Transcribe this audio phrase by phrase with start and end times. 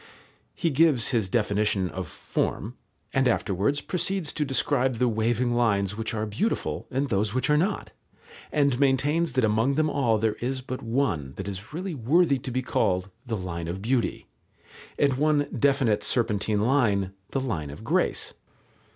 [0.55, 2.73] He gives his definition of form,
[3.13, 7.55] and afterwards proceeds to describe the waving lines which are beautiful and those which are
[7.57, 7.91] not,
[8.51, 12.49] and maintains that among them all there is but one that is really worthy to
[12.49, 14.25] be called "the line of beauty,"
[14.97, 18.33] and one definite serpentine line "the line of grace."